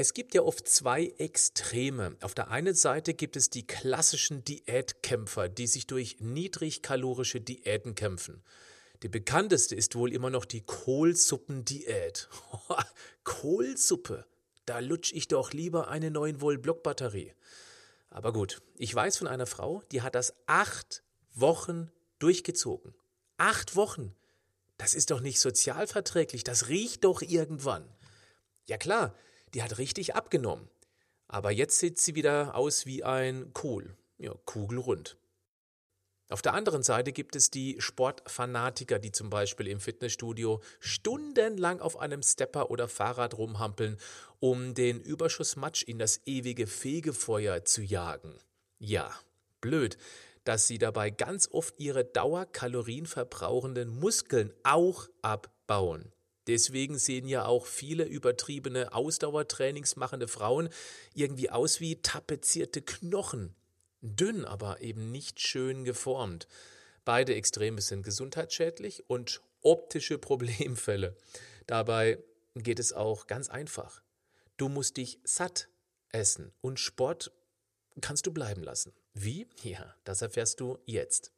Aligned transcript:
Es 0.00 0.14
gibt 0.14 0.34
ja 0.34 0.40
oft 0.40 0.66
zwei 0.66 1.08
Extreme. 1.18 2.16
Auf 2.22 2.32
der 2.32 2.50
einen 2.50 2.74
Seite 2.74 3.12
gibt 3.12 3.36
es 3.36 3.50
die 3.50 3.66
klassischen 3.66 4.42
Diätkämpfer, 4.42 5.50
die 5.50 5.66
sich 5.66 5.86
durch 5.86 6.20
niedrigkalorische 6.20 7.42
Diäten 7.42 7.94
kämpfen. 7.94 8.42
Die 9.02 9.10
bekannteste 9.10 9.74
ist 9.74 9.96
wohl 9.96 10.14
immer 10.14 10.30
noch 10.30 10.46
die 10.46 10.62
Kohlsuppendiät. 10.62 12.30
Kohlsuppe, 13.24 14.24
da 14.64 14.78
lutsch 14.78 15.12
ich 15.12 15.28
doch 15.28 15.52
lieber 15.52 15.88
eine 15.88 16.10
9 16.10 16.40
Volt 16.40 16.62
Blockbatterie. 16.62 17.34
Aber 18.08 18.32
gut, 18.32 18.62
ich 18.78 18.94
weiß 18.94 19.18
von 19.18 19.26
einer 19.26 19.44
Frau, 19.44 19.82
die 19.92 20.00
hat 20.00 20.14
das 20.14 20.32
acht 20.46 21.02
Wochen 21.34 21.92
durchgezogen. 22.20 22.94
Acht 23.36 23.76
Wochen. 23.76 24.16
Das 24.78 24.94
ist 24.94 25.10
doch 25.10 25.20
nicht 25.20 25.40
sozialverträglich, 25.40 26.42
das 26.42 26.68
riecht 26.68 27.04
doch 27.04 27.20
irgendwann. 27.20 27.86
Ja 28.66 28.78
klar, 28.78 29.14
die 29.54 29.62
hat 29.62 29.78
richtig 29.78 30.14
abgenommen. 30.14 30.68
Aber 31.28 31.50
jetzt 31.50 31.78
sieht 31.78 32.00
sie 32.00 32.14
wieder 32.14 32.54
aus 32.54 32.86
wie 32.86 33.04
ein 33.04 33.52
Kohl. 33.52 33.96
Ja, 34.18 34.34
kugelrund. 34.44 35.16
Auf 36.30 36.42
der 36.42 36.54
anderen 36.54 36.84
Seite 36.84 37.10
gibt 37.10 37.34
es 37.34 37.50
die 37.50 37.80
Sportfanatiker, 37.80 39.00
die 39.00 39.10
zum 39.10 39.30
Beispiel 39.30 39.66
im 39.66 39.80
Fitnessstudio 39.80 40.60
stundenlang 40.78 41.80
auf 41.80 41.98
einem 41.98 42.22
Stepper 42.22 42.70
oder 42.70 42.86
Fahrrad 42.86 43.36
rumhampeln, 43.36 43.96
um 44.38 44.74
den 44.74 45.00
Überschussmatsch 45.00 45.82
in 45.82 45.98
das 45.98 46.20
ewige 46.26 46.68
Fegefeuer 46.68 47.64
zu 47.64 47.82
jagen. 47.82 48.38
Ja, 48.78 49.10
blöd, 49.60 49.98
dass 50.44 50.68
sie 50.68 50.78
dabei 50.78 51.10
ganz 51.10 51.48
oft 51.50 51.80
ihre 51.80 52.04
dauerkalorienverbrauchenden 52.04 53.98
Muskeln 53.98 54.52
auch 54.62 55.08
abbauen. 55.22 56.12
Deswegen 56.50 56.98
sehen 56.98 57.28
ja 57.28 57.44
auch 57.44 57.64
viele 57.64 58.02
übertriebene 58.02 58.92
Ausdauertrainings 58.92 59.94
machende 59.94 60.26
Frauen 60.26 60.68
irgendwie 61.14 61.48
aus 61.48 61.78
wie 61.78 62.02
tapezierte 62.02 62.82
Knochen. 62.82 63.54
Dünn, 64.00 64.44
aber 64.44 64.80
eben 64.80 65.12
nicht 65.12 65.38
schön 65.38 65.84
geformt. 65.84 66.48
Beide 67.04 67.36
Extreme 67.36 67.80
sind 67.80 68.02
gesundheitsschädlich 68.02 69.08
und 69.08 69.42
optische 69.60 70.18
Problemfälle. 70.18 71.16
Dabei 71.68 72.18
geht 72.56 72.80
es 72.80 72.92
auch 72.92 73.28
ganz 73.28 73.48
einfach. 73.48 74.02
Du 74.56 74.68
musst 74.68 74.96
dich 74.96 75.20
satt 75.22 75.68
essen 76.10 76.52
und 76.62 76.80
Sport 76.80 77.30
kannst 78.00 78.26
du 78.26 78.32
bleiben 78.32 78.64
lassen. 78.64 78.92
Wie? 79.14 79.46
Ja, 79.62 79.94
das 80.02 80.20
erfährst 80.20 80.58
du 80.58 80.80
jetzt. 80.84 81.30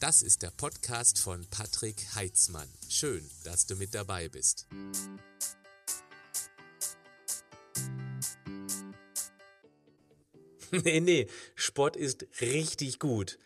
Das 0.00 0.22
ist 0.22 0.42
der 0.42 0.50
Podcast 0.50 1.18
von 1.18 1.46
Patrick 1.50 2.14
Heitzmann. 2.14 2.68
Schön, 2.88 3.28
dass 3.44 3.66
du 3.66 3.76
mit 3.76 3.94
dabei 3.94 4.30
bist. 4.30 4.66
nee, 10.70 11.00
nee, 11.00 11.26
Sport 11.54 11.96
ist 11.96 12.26
richtig 12.40 12.98
gut, 12.98 13.38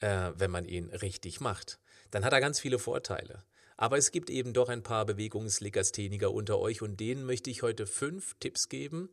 äh, 0.00 0.32
wenn 0.34 0.50
man 0.50 0.64
ihn 0.64 0.88
richtig 0.88 1.42
macht. 1.42 1.78
Dann 2.10 2.24
hat 2.24 2.32
er 2.32 2.40
ganz 2.40 2.58
viele 2.58 2.78
Vorteile. 2.78 3.44
Aber 3.76 3.98
es 3.98 4.10
gibt 4.10 4.30
eben 4.30 4.54
doch 4.54 4.70
ein 4.70 4.82
paar 4.82 5.04
Bewegungslegastheniker 5.04 6.32
unter 6.32 6.58
euch 6.58 6.80
und 6.80 6.98
denen 7.00 7.26
möchte 7.26 7.50
ich 7.50 7.60
heute 7.60 7.86
fünf 7.86 8.34
Tipps 8.40 8.70
geben, 8.70 9.10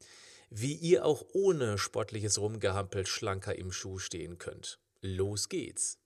wie 0.49 0.75
ihr 0.75 1.03
auch 1.03 1.25
ohne 1.33 1.77
sportliches 1.77 2.39
Rumgehampel 2.39 3.05
schlanker 3.05 3.57
im 3.57 3.73
Schuh 3.73 3.99
stehen 3.99 4.37
könnt. 4.37 4.79
Los 5.01 5.49
geht's. 5.49 5.99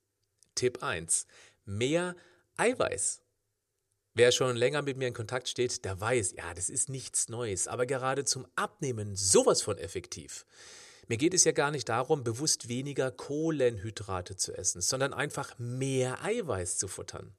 Tipp 0.60 0.84
1. 0.84 1.26
Mehr 1.64 2.18
Eiweiß. 2.58 3.22
Wer 4.14 4.34
schon 4.34 4.58
länger 4.58 4.82
mit 4.82 4.98
mir 4.98 5.08
in 5.08 5.14
Kontakt 5.14 5.48
steht, 5.48 5.86
der 5.86 6.02
weiß, 6.02 6.34
ja, 6.34 6.54
das 6.54 6.70
ist 6.70 6.90
nichts 6.90 7.30
Neues, 7.30 7.70
aber 7.70 7.86
gerade 7.86 8.26
zum 8.26 8.46
Abnehmen 8.58 9.16
sowas 9.16 9.62
von 9.62 9.78
effektiv. 9.78 10.46
Mir 11.08 11.16
geht 11.16 11.34
es 11.34 11.46
ja 11.46 11.54
gar 11.54 11.72
nicht 11.72 11.88
darum, 11.88 12.26
bewusst 12.26 12.68
weniger 12.68 13.10
Kohlenhydrate 13.10 14.36
zu 14.36 14.52
essen, 14.54 14.82
sondern 14.82 15.14
einfach 15.14 15.58
mehr 15.60 16.22
Eiweiß 16.26 16.78
zu 16.78 16.90
futtern. 16.90 17.34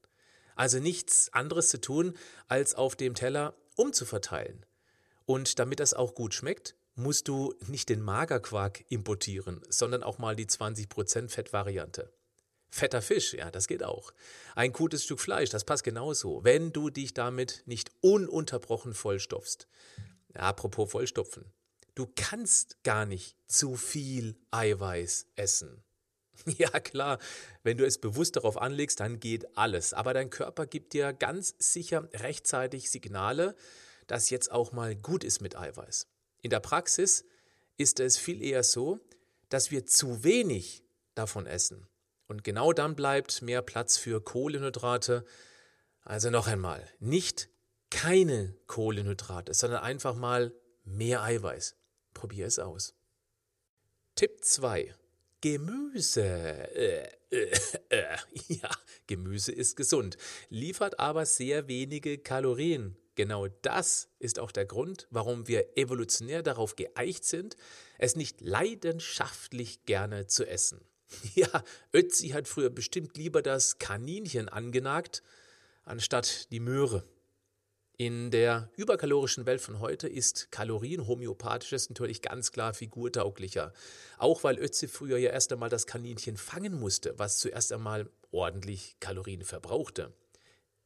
Also 0.56 0.78
nichts 0.78 1.30
anderes 1.34 1.68
zu 1.68 1.78
tun, 1.78 2.14
als 2.48 2.74
auf 2.74 2.96
dem 2.96 3.14
Teller 3.14 3.54
umzuverteilen. 3.76 4.64
Und 5.26 5.58
damit 5.58 5.78
das 5.78 5.92
auch 5.92 6.14
gut 6.14 6.32
schmeckt, 6.32 6.74
musst 6.94 7.28
du 7.28 7.52
nicht 7.66 7.90
den 7.90 8.00
Magerquark 8.00 8.82
importieren, 8.88 9.60
sondern 9.68 10.02
auch 10.02 10.16
mal 10.16 10.36
die 10.36 10.46
20% 10.46 11.28
Fettvariante. 11.28 12.10
Fetter 12.70 13.02
Fisch, 13.02 13.34
ja, 13.34 13.50
das 13.50 13.66
geht 13.66 13.82
auch. 13.82 14.12
Ein 14.54 14.72
gutes 14.72 15.04
Stück 15.04 15.20
Fleisch, 15.20 15.50
das 15.50 15.64
passt 15.64 15.84
genauso, 15.84 16.44
wenn 16.44 16.72
du 16.72 16.88
dich 16.90 17.14
damit 17.14 17.62
nicht 17.66 17.90
ununterbrochen 18.00 18.94
vollstopfst. 18.94 19.66
apropos 20.34 20.90
vollstopfen. 20.90 21.44
Du 21.96 22.06
kannst 22.14 22.82
gar 22.84 23.04
nicht 23.04 23.36
zu 23.48 23.74
viel 23.74 24.36
Eiweiß 24.50 25.26
essen. 25.36 25.82
Ja 26.56 26.70
klar, 26.80 27.18
wenn 27.62 27.76
du 27.76 27.84
es 27.84 27.98
bewusst 27.98 28.36
darauf 28.36 28.56
anlegst, 28.56 29.00
dann 29.00 29.20
geht 29.20 29.58
alles. 29.58 29.92
Aber 29.92 30.14
dein 30.14 30.30
Körper 30.30 30.66
gibt 30.66 30.94
dir 30.94 31.12
ganz 31.12 31.54
sicher 31.58 32.08
rechtzeitig 32.14 32.90
Signale, 32.90 33.54
dass 34.06 34.30
jetzt 34.30 34.50
auch 34.50 34.72
mal 34.72 34.96
gut 34.96 35.22
ist 35.22 35.42
mit 35.42 35.56
Eiweiß. 35.56 36.06
In 36.40 36.48
der 36.48 36.60
Praxis 36.60 37.26
ist 37.76 38.00
es 38.00 38.16
viel 38.16 38.42
eher 38.42 38.64
so, 38.64 38.98
dass 39.50 39.70
wir 39.70 39.84
zu 39.84 40.24
wenig 40.24 40.82
davon 41.14 41.46
essen. 41.46 41.86
Und 42.30 42.44
genau 42.44 42.72
dann 42.72 42.94
bleibt 42.94 43.42
mehr 43.42 43.60
Platz 43.60 43.96
für 43.96 44.22
Kohlenhydrate. 44.22 45.24
Also 46.02 46.30
noch 46.30 46.46
einmal, 46.46 46.88
nicht 47.00 47.48
keine 47.90 48.54
Kohlenhydrate, 48.68 49.52
sondern 49.52 49.82
einfach 49.82 50.14
mal 50.14 50.54
mehr 50.84 51.24
Eiweiß. 51.24 51.74
Probier 52.14 52.46
es 52.46 52.60
aus. 52.60 52.94
Tipp 54.14 54.44
2. 54.44 54.94
Gemüse. 55.40 56.22
Äh, 56.22 57.08
äh, 57.30 57.50
äh. 57.88 58.16
Ja, 58.46 58.70
Gemüse 59.08 59.50
ist 59.50 59.76
gesund, 59.76 60.16
liefert 60.50 61.00
aber 61.00 61.26
sehr 61.26 61.66
wenige 61.66 62.16
Kalorien. 62.18 62.96
Genau 63.16 63.48
das 63.48 64.08
ist 64.20 64.38
auch 64.38 64.52
der 64.52 64.66
Grund, 64.66 65.08
warum 65.10 65.48
wir 65.48 65.76
evolutionär 65.76 66.44
darauf 66.44 66.76
geeicht 66.76 67.24
sind, 67.24 67.56
es 67.98 68.14
nicht 68.14 68.40
leidenschaftlich 68.40 69.84
gerne 69.84 70.28
zu 70.28 70.46
essen. 70.46 70.86
Ja, 71.34 71.64
Ötzi 71.92 72.28
hat 72.28 72.48
früher 72.48 72.70
bestimmt 72.70 73.16
lieber 73.16 73.42
das 73.42 73.78
Kaninchen 73.78 74.48
angenagt, 74.48 75.22
anstatt 75.84 76.50
die 76.52 76.60
Möhre. 76.60 77.04
In 77.96 78.30
der 78.30 78.70
überkalorischen 78.76 79.44
Welt 79.44 79.60
von 79.60 79.78
heute 79.78 80.08
ist 80.08 80.50
Kalorienhomöopathisches 80.50 81.90
natürlich 81.90 82.22
ganz 82.22 82.50
klar 82.50 82.72
figurtauglicher. 82.72 83.74
Auch 84.16 84.42
weil 84.42 84.58
Ötzi 84.58 84.88
früher 84.88 85.18
ja 85.18 85.30
erst 85.30 85.52
einmal 85.52 85.68
das 85.68 85.86
Kaninchen 85.86 86.38
fangen 86.38 86.80
musste, 86.80 87.18
was 87.18 87.38
zuerst 87.38 87.72
einmal 87.72 88.08
ordentlich 88.30 88.96
Kalorien 89.00 89.44
verbrauchte. 89.44 90.14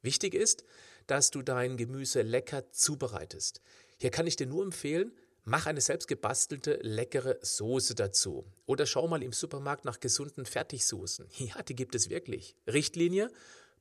Wichtig 0.03 0.35
ist, 0.35 0.65
dass 1.07 1.31
du 1.31 1.43
dein 1.43 1.77
Gemüse 1.77 2.23
lecker 2.23 2.73
zubereitest. 2.73 3.61
Hier 4.01 4.11
kann 4.11 4.27
ich 4.27 4.35
dir 4.35 4.49
nur 4.49 4.65
empfehlen, 4.65 5.13
mach 5.45 5.67
eine 5.67 5.81
selbstgebastelte 5.81 6.79
leckere 6.83 7.39
Soße 7.43 7.95
dazu. 7.95 8.45
Oder 8.67 8.87
schau 8.87 9.07
mal 9.09 9.23
im 9.23 9.33
Supermarkt 9.33 9.85
nach 9.85 10.01
gesunden 10.01 10.47
Fertigsoßen. 10.47 11.29
Ja, 11.39 11.63
die 11.63 11.77
gibt 11.77 11.95
es 11.95 12.11
wirklich. 12.11 12.57
Richtlinie 12.67 13.31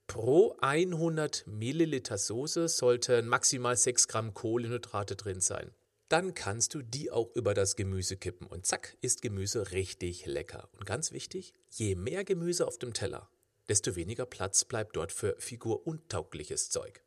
Pro 0.08 0.58
100 0.60 1.48
Milliliter 1.48 2.18
Soße 2.18 2.68
sollten 2.68 3.28
maximal 3.28 3.78
6 3.78 4.08
Gramm 4.08 4.34
Kohlenhydrate 4.34 5.16
drin 5.16 5.40
sein. 5.40 5.72
Dann 6.10 6.34
kannst 6.34 6.74
du 6.74 6.82
die 6.82 7.10
auch 7.10 7.34
über 7.36 7.54
das 7.54 7.76
Gemüse 7.76 8.18
kippen 8.18 8.46
und 8.46 8.66
zack 8.66 8.98
ist 9.02 9.22
Gemüse 9.22 9.72
richtig 9.72 10.26
lecker. 10.26 10.70
Und 10.78 10.86
ganz 10.86 11.12
wichtig, 11.12 11.54
je 11.70 11.96
mehr 11.96 12.24
Gemüse 12.26 12.68
auf 12.68 12.78
dem 12.78 12.94
Teller, 12.94 13.30
desto 13.70 13.96
weniger 13.96 14.26
Platz 14.26 14.66
bleibt 14.66 14.96
dort 14.96 15.12
für 15.12 15.36
figuruntaugliches 15.40 16.70
Zeug. 16.70 17.02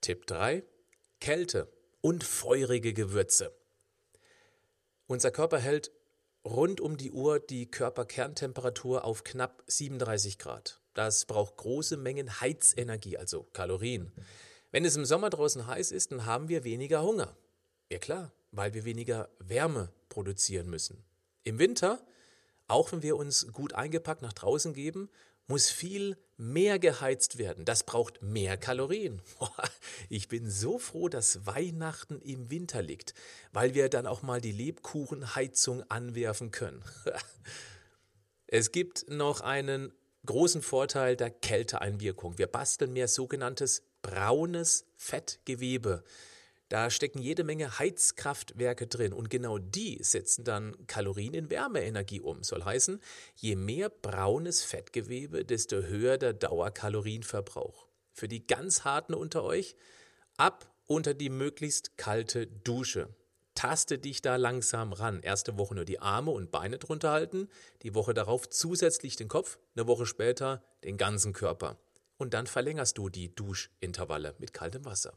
Tipp 0.00 0.26
3. 0.26 0.64
Kälte 1.20 1.72
und 2.04 2.22
feurige 2.22 2.92
Gewürze. 2.92 3.50
Unser 5.06 5.30
Körper 5.30 5.58
hält 5.58 5.90
rund 6.44 6.82
um 6.82 6.98
die 6.98 7.10
Uhr 7.10 7.40
die 7.40 7.70
Körperkerntemperatur 7.70 9.06
auf 9.06 9.24
knapp 9.24 9.64
37 9.68 10.38
Grad. 10.38 10.82
Das 10.92 11.24
braucht 11.24 11.56
große 11.56 11.96
Mengen 11.96 12.42
Heizenergie, 12.42 13.16
also 13.16 13.44
Kalorien. 13.54 14.12
Wenn 14.70 14.84
es 14.84 14.96
im 14.96 15.06
Sommer 15.06 15.30
draußen 15.30 15.66
heiß 15.66 15.92
ist, 15.92 16.12
dann 16.12 16.26
haben 16.26 16.50
wir 16.50 16.62
weniger 16.62 17.02
Hunger. 17.02 17.34
Ja 17.90 17.96
klar, 17.96 18.32
weil 18.52 18.74
wir 18.74 18.84
weniger 18.84 19.30
Wärme 19.38 19.90
produzieren 20.10 20.68
müssen. 20.68 21.02
Im 21.42 21.58
Winter, 21.58 22.06
auch 22.68 22.92
wenn 22.92 23.02
wir 23.02 23.16
uns 23.16 23.50
gut 23.50 23.72
eingepackt 23.72 24.20
nach 24.20 24.34
draußen 24.34 24.74
geben, 24.74 25.08
muss 25.46 25.70
viel 25.70 26.16
mehr 26.36 26.78
geheizt 26.78 27.38
werden. 27.38 27.64
Das 27.64 27.84
braucht 27.84 28.22
mehr 28.22 28.56
Kalorien. 28.56 29.22
Ich 30.08 30.28
bin 30.28 30.50
so 30.50 30.78
froh, 30.78 31.08
dass 31.08 31.46
Weihnachten 31.46 32.20
im 32.20 32.50
Winter 32.50 32.82
liegt, 32.82 33.14
weil 33.52 33.74
wir 33.74 33.88
dann 33.88 34.06
auch 34.06 34.22
mal 34.22 34.40
die 34.40 34.52
Lebkuchenheizung 34.52 35.82
anwerfen 35.90 36.50
können. 36.50 36.82
Es 38.46 38.70
gibt 38.70 39.08
noch 39.08 39.40
einen 39.40 39.92
großen 40.26 40.62
Vorteil 40.62 41.16
der 41.16 41.30
Kälteeinwirkung. 41.30 42.38
Wir 42.38 42.46
basteln 42.46 42.92
mehr 42.92 43.08
sogenanntes 43.08 43.82
braunes 44.02 44.86
Fettgewebe. 44.96 46.04
Da 46.68 46.90
stecken 46.90 47.20
jede 47.20 47.44
Menge 47.44 47.78
Heizkraftwerke 47.78 48.86
drin 48.86 49.12
und 49.12 49.28
genau 49.28 49.58
die 49.58 49.98
setzen 50.02 50.44
dann 50.44 50.74
Kalorien 50.86 51.34
in 51.34 51.50
Wärmeenergie 51.50 52.20
um. 52.20 52.42
Soll 52.42 52.64
heißen, 52.64 53.00
je 53.36 53.54
mehr 53.54 53.90
braunes 53.90 54.62
Fettgewebe, 54.62 55.44
desto 55.44 55.82
höher 55.82 56.16
der 56.16 56.32
Dauerkalorienverbrauch. 56.32 57.88
Für 58.12 58.28
die 58.28 58.46
ganz 58.46 58.84
harten 58.84 59.14
unter 59.14 59.44
euch, 59.44 59.76
ab 60.36 60.72
unter 60.86 61.14
die 61.14 61.30
möglichst 61.30 61.98
kalte 61.98 62.46
Dusche. 62.46 63.08
Taste 63.54 63.98
dich 63.98 64.20
da 64.20 64.36
langsam 64.36 64.92
ran. 64.92 65.20
Erste 65.20 65.58
Woche 65.58 65.74
nur 65.74 65.84
die 65.84 66.00
Arme 66.00 66.32
und 66.32 66.50
Beine 66.50 66.78
drunter 66.78 67.12
halten, 67.12 67.48
die 67.82 67.94
Woche 67.94 68.14
darauf 68.14 68.48
zusätzlich 68.48 69.16
den 69.16 69.28
Kopf, 69.28 69.58
eine 69.76 69.86
Woche 69.86 70.06
später 70.06 70.64
den 70.82 70.96
ganzen 70.96 71.32
Körper. 71.32 71.78
Und 72.16 72.34
dann 72.34 72.46
verlängerst 72.46 72.98
du 72.98 73.08
die 73.08 73.34
Duschintervalle 73.34 74.34
mit 74.38 74.52
kaltem 74.52 74.84
Wasser. 74.84 75.16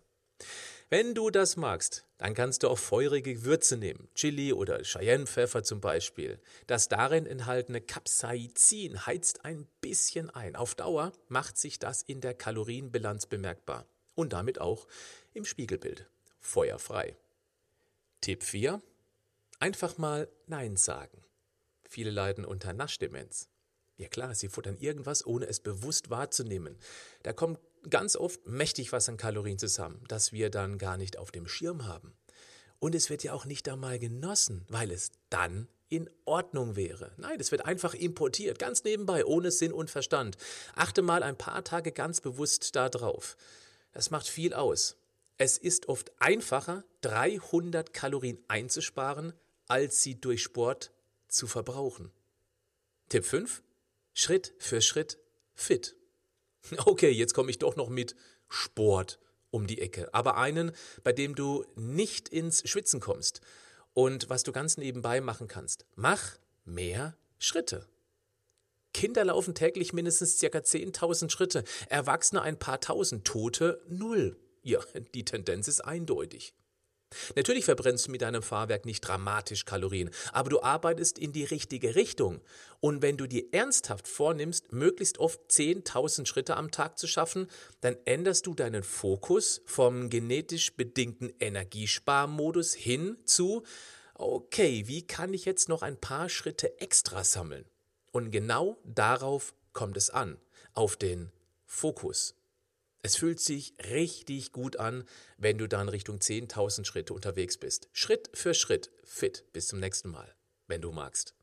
Wenn 0.90 1.14
du 1.14 1.30
das 1.30 1.58
magst, 1.58 2.06
dann 2.18 2.34
kannst 2.34 2.64
du 2.64 2.70
auch 2.70 2.78
feurige 2.78 3.34
Gewürze 3.34 3.76
nehmen, 3.76 4.08
Chili 4.16 4.54
oder 4.54 4.82
Cheyennepfeffer 4.84 5.62
zum 5.62 5.82
Beispiel. 5.82 6.40
Das 6.66 6.88
darin 6.88 7.26
enthaltene 7.26 7.82
Capsaicin 7.82 9.06
heizt 9.06 9.44
ein 9.44 9.68
bisschen 9.82 10.30
ein. 10.30 10.56
Auf 10.56 10.76
Dauer 10.76 11.12
macht 11.28 11.58
sich 11.58 11.78
das 11.78 12.04
in 12.04 12.22
der 12.22 12.34
Kalorienbilanz 12.34 13.26
bemerkbar 13.26 13.86
und 14.16 14.32
damit 14.32 14.62
auch 14.62 14.88
im 15.34 15.44
Spiegelbild. 15.44 16.10
Feuerfrei. 16.40 17.18
Tipp 18.22 18.42
4. 18.44 18.82
Einfach 19.60 19.98
mal 19.98 20.30
Nein 20.46 20.78
sagen. 20.78 21.22
Viele 21.84 22.12
leiden 22.12 22.46
unter 22.46 22.72
Naschdemenz. 22.72 23.50
Ja 23.98 24.08
klar, 24.08 24.36
sie 24.36 24.48
futtern 24.48 24.78
irgendwas, 24.78 25.26
ohne 25.26 25.48
es 25.48 25.60
bewusst 25.60 26.10
wahrzunehmen. 26.10 26.78
Da 27.24 27.34
kommt 27.34 27.60
ganz 27.90 28.16
oft 28.16 28.46
mächtig 28.48 28.92
was 28.92 29.10
an 29.10 29.18
Kalorien 29.18 29.58
zusammen, 29.58 30.04
das 30.08 30.32
wir 30.32 30.50
dann 30.50 30.78
gar 30.78 30.98
nicht 30.98 31.18
auf 31.18 31.32
dem 31.32 31.48
Schirm 31.48 31.86
haben. 31.86 32.14
Und 32.80 32.96
es 32.96 33.10
wird 33.10 33.24
ja 33.24 33.34
auch 33.34 33.46
nicht 33.46 33.68
einmal 33.70 34.00
genossen, 34.00 34.66
weil 34.70 34.92
es 34.92 35.12
dann 35.30 35.68
in 35.90 36.10
Ordnung 36.26 36.76
wäre. 36.76 37.12
Nein, 37.18 37.40
es 37.40 37.52
wird 37.52 37.66
einfach 37.66 37.94
importiert, 37.94 38.60
ganz 38.60 38.84
nebenbei, 38.84 39.26
ohne 39.26 39.52
Sinn 39.52 39.72
und 39.72 39.90
Verstand. 39.90 40.38
Achte 40.76 41.02
mal 41.02 41.24
ein 41.24 41.38
paar 41.38 41.64
Tage 41.64 41.92
ganz 41.92 42.22
bewusst 42.22 42.76
darauf. 42.76 43.38
Das 43.94 44.12
macht 44.12 44.28
viel 44.28 44.54
aus. 44.54 44.98
Es 45.38 45.58
ist 45.58 45.88
oft 45.88 46.12
einfacher, 46.20 46.84
300 47.02 47.94
Kalorien 47.94 48.40
einzusparen, 48.48 49.34
als 49.68 50.02
sie 50.02 50.20
durch 50.20 50.44
Sport 50.44 50.92
zu 51.28 51.48
verbrauchen. 51.48 52.12
Tipp 53.10 53.26
5. 53.26 53.64
Schritt 54.14 54.54
für 54.58 54.82
Schritt 54.82 55.20
fit. 55.54 55.97
Okay, 56.86 57.10
jetzt 57.10 57.34
komme 57.34 57.50
ich 57.50 57.60
doch 57.60 57.76
noch 57.76 57.90
mit 57.90 58.16
Sport 58.50 59.20
um 59.50 59.68
die 59.68 59.82
Ecke, 59.82 60.14
aber 60.14 60.38
einen, 60.38 60.72
bei 61.04 61.14
dem 61.14 61.36
du 61.36 61.66
nicht 61.76 62.30
ins 62.30 62.68
Schwitzen 62.70 63.00
kommst. 63.00 63.42
Und 63.94 64.30
was 64.30 64.44
du 64.44 64.52
ganz 64.52 64.78
nebenbei 64.78 65.22
machen 65.22 65.48
kannst, 65.48 65.86
mach 65.96 66.38
mehr 66.66 67.18
Schritte. 67.40 67.88
Kinder 68.94 69.26
laufen 69.26 69.56
täglich 69.56 69.94
mindestens 69.94 70.40
ca. 70.40 70.48
10.000 70.48 71.30
Schritte, 71.30 71.64
Erwachsene 71.90 72.42
ein 72.42 72.60
paar 72.60 72.80
tausend, 72.82 73.26
Tote 73.26 73.82
null. 73.88 74.38
Ja, 74.64 74.80
die 75.14 75.26
Tendenz 75.26 75.68
ist 75.68 75.82
eindeutig. 75.82 76.54
Natürlich 77.36 77.66
verbrennst 77.66 78.08
du 78.08 78.12
mit 78.12 78.22
deinem 78.22 78.42
Fahrwerk 78.42 78.86
nicht 78.86 79.02
dramatisch 79.02 79.66
Kalorien, 79.66 80.10
aber 80.34 80.50
du 80.50 80.62
arbeitest 80.62 81.18
in 81.18 81.32
die 81.32 81.46
richtige 81.46 81.96
Richtung. 81.96 82.42
Und 82.80 83.02
wenn 83.02 83.18
du 83.18 83.28
dir 83.28 83.46
ernsthaft 83.54 84.08
vornimmst, 84.08 84.74
möglichst 84.74 85.18
oft 85.18 85.40
10.000 85.50 86.26
Schritte 86.26 86.58
am 86.58 86.70
Tag 86.70 86.98
zu 86.98 87.08
schaffen, 87.08 87.48
dann 87.82 87.96
änderst 88.06 88.46
du 88.46 88.54
deinen 88.54 88.84
Fokus 88.84 89.62
vom 89.66 90.10
genetisch 90.10 90.76
bedingten 90.76 91.34
Energiesparmodus 91.40 92.74
hin 92.74 93.18
zu, 93.26 93.64
okay, 94.14 94.84
wie 94.88 95.08
kann 95.08 95.34
ich 95.34 95.46
jetzt 95.46 95.70
noch 95.70 95.84
ein 95.84 95.98
paar 95.98 96.28
Schritte 96.28 96.80
extra 96.82 97.24
sammeln? 97.24 97.66
Und 98.12 98.32
genau 98.32 98.78
darauf 98.84 99.54
kommt 99.74 99.96
es 99.96 100.10
an, 100.10 100.38
auf 100.74 100.98
den 100.98 101.32
Fokus. 101.66 102.37
Es 103.08 103.16
fühlt 103.16 103.40
sich 103.40 103.74
richtig 103.90 104.52
gut 104.52 104.76
an, 104.82 105.06
wenn 105.38 105.58
du 105.58 105.70
dann 105.70 105.88
Richtung 105.88 106.18
10.000 106.18 106.84
Schritte 106.84 107.14
unterwegs 107.14 107.56
bist. 107.56 107.88
Schritt 107.94 108.30
für 108.34 108.54
Schritt 108.54 108.92
fit. 109.06 109.46
Bis 109.54 109.68
zum 109.68 109.80
nächsten 109.80 110.10
Mal, 110.10 110.36
wenn 110.68 110.82
du 110.82 110.92
magst. 110.92 111.34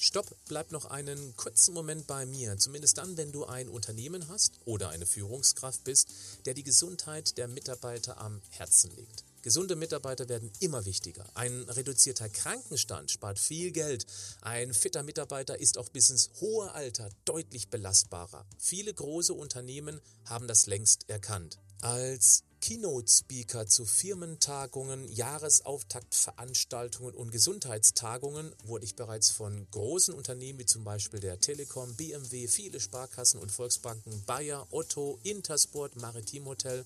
Stopp, 0.00 0.26
bleib 0.48 0.72
noch 0.72 0.86
einen 0.86 1.36
kurzen 1.36 1.72
Moment 1.72 2.08
bei 2.08 2.26
mir. 2.26 2.58
Zumindest 2.58 2.98
dann, 2.98 3.16
wenn 3.16 3.30
du 3.30 3.44
ein 3.44 3.68
Unternehmen 3.68 4.26
hast 4.26 4.58
oder 4.64 4.88
eine 4.88 5.06
Führungskraft 5.06 5.84
bist, 5.84 6.08
der 6.44 6.54
die 6.54 6.64
Gesundheit 6.64 7.38
der 7.38 7.46
Mitarbeiter 7.46 8.20
am 8.20 8.42
Herzen 8.50 8.90
liegt. 8.96 9.22
Gesunde 9.42 9.74
Mitarbeiter 9.74 10.28
werden 10.28 10.52
immer 10.60 10.84
wichtiger. 10.84 11.24
Ein 11.34 11.64
reduzierter 11.68 12.28
Krankenstand 12.28 13.10
spart 13.10 13.40
viel 13.40 13.72
Geld. 13.72 14.06
Ein 14.40 14.72
fitter 14.72 15.02
Mitarbeiter 15.02 15.58
ist 15.58 15.78
auch 15.78 15.88
bis 15.88 16.10
ins 16.10 16.30
hohe 16.40 16.70
Alter 16.72 17.08
deutlich 17.24 17.68
belastbarer. 17.68 18.46
Viele 18.58 18.94
große 18.94 19.34
Unternehmen 19.34 20.00
haben 20.26 20.46
das 20.46 20.66
längst 20.66 21.08
erkannt. 21.08 21.58
Als 21.80 22.44
Keynote-Speaker 22.60 23.66
zu 23.66 23.84
Firmentagungen, 23.84 25.10
Jahresauftaktveranstaltungen 25.10 27.16
und 27.16 27.32
Gesundheitstagungen 27.32 28.54
wurde 28.62 28.84
ich 28.84 28.94
bereits 28.94 29.32
von 29.32 29.66
großen 29.72 30.14
Unternehmen 30.14 30.60
wie 30.60 30.66
zum 30.66 30.84
Beispiel 30.84 31.18
der 31.18 31.40
Telekom, 31.40 31.96
BMW, 31.96 32.46
viele 32.46 32.78
Sparkassen 32.78 33.40
und 33.40 33.50
Volksbanken, 33.50 34.22
Bayer, 34.26 34.68
Otto, 34.70 35.18
Intersport, 35.24 35.96
Maritim 35.96 36.46
Hotel 36.46 36.84